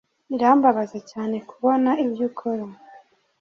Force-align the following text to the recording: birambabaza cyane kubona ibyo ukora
birambabaza 0.29 0.97
cyane 1.11 1.35
kubona 1.49 1.89
ibyo 2.05 2.23
ukora 2.29 2.65